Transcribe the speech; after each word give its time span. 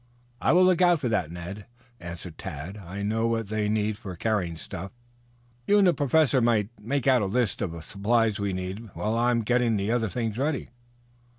"I 0.41 0.51
will 0.51 0.65
look 0.65 0.81
out 0.81 0.99
for 0.99 1.09
that, 1.09 1.29
Ned," 1.31 1.67
answered 1.99 2.39
Tad. 2.39 2.75
"I 2.75 3.03
know 3.03 3.27
what 3.27 3.49
they 3.49 3.69
need 3.69 3.99
for 3.99 4.15
carrying 4.15 4.53
the 4.53 4.59
stuff. 4.59 4.91
You 5.67 5.77
and 5.77 5.85
the 5.85 5.93
Professor 5.93 6.41
might 6.41 6.69
make 6.81 7.05
out 7.05 7.21
a 7.21 7.27
list 7.27 7.61
of 7.61 7.83
supplies 7.83 8.39
needed 8.39 8.89
while 8.95 9.13
I 9.15 9.29
am 9.29 9.41
getting 9.43 9.75
the 9.77 9.91
other 9.91 10.09
things 10.09 10.39
ready." 10.39 10.69